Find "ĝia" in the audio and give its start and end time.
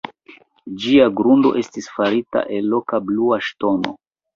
0.85-1.09